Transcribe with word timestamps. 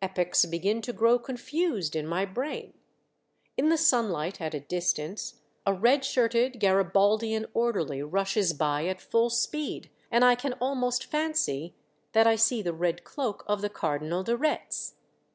Epochs 0.00 0.46
begin 0.46 0.80
to 0.80 0.90
grow 0.90 1.18
confused 1.18 1.94
in 1.94 2.06
my 2.06 2.24
brain. 2.24 2.72
In 3.58 3.68
the 3.68 3.76
sunhght, 3.76 4.40
at 4.40 4.54
a 4.54 4.60
distance, 4.60 5.42
a 5.66 5.74
red 5.74 6.02
shirted 6.02 6.58
Garibaldian 6.60 7.44
orderly 7.52 8.02
rushes 8.02 8.54
by 8.54 8.86
at 8.86 9.02
full 9.02 9.28
speed, 9.28 9.90
and 10.10 10.24
I 10.24 10.34
can 10.34 10.54
almost 10.62 11.04
fancy 11.04 11.74
that 12.12 12.26
I 12.26 12.36
see 12.36 12.62
the 12.62 12.72
red 12.72 13.04
cloak 13.04 13.44
of 13.46 13.60
the 13.60 13.66
1 13.66 13.66
06 13.66 13.66
Monday 13.66 13.66
Tales, 13.74 13.78
Cardinal 13.80 14.22
de 14.22 14.36
Retz. 14.38 14.94